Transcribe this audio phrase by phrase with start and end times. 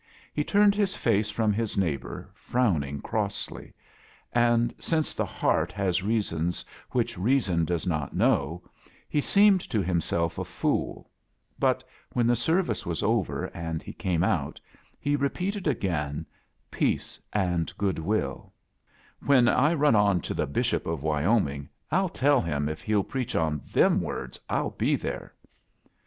[0.33, 3.71] He turned his face from his neighbor, frowning crossly;
[4.33, 8.63] and since the heart has reasons which Reason does not know,
[9.07, 11.11] he seemed to himself a fool;
[11.61, 11.83] btrt
[12.13, 14.59] when the service was over and he came out,
[14.99, 16.25] he repeated again,
[16.71, 18.51] '"Peace and good wilL*
[19.23, 23.35] When I run on to the Bishop of Wyoming m tell him if he'll preach
[23.35, 25.35] on them words m be there."